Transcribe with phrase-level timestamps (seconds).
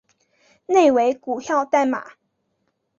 [0.65, 2.13] 内为股票代码